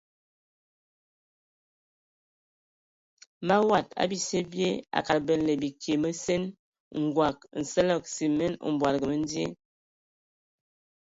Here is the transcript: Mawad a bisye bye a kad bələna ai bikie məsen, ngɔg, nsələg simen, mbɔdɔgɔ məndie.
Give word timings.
Mawad 3.47 3.87
a 4.01 4.03
bisye 4.09 4.39
bye 4.51 4.69
a 4.97 4.99
kad 5.07 5.19
bələna 5.25 5.51
ai 5.53 5.61
bikie 5.61 5.95
məsen, 6.03 6.43
ngɔg, 7.03 7.37
nsələg 7.61 8.03
simen, 8.15 8.53
mbɔdɔgɔ 8.73 9.07
məndie. 9.09 9.47